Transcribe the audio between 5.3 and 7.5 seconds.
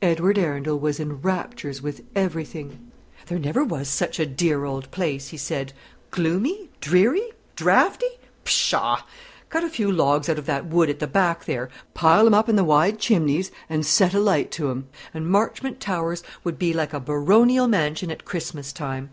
he said. "'Gloomy?' 'dreary?'